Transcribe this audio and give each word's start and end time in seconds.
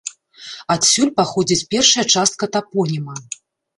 Адсюль 0.75 1.11
паходзіць 1.21 1.67
першая 1.75 2.05
частка 2.15 2.51
тапоніма. 2.57 3.15